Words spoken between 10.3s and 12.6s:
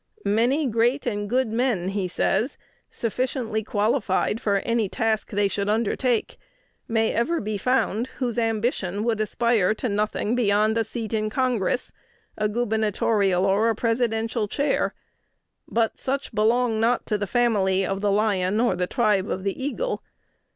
beyond a seat in Congress, a